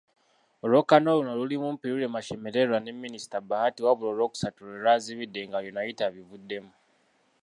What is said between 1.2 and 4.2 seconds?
lulimu; Mpiriirwe, Mashemererwa ne Minisita Bahati wabula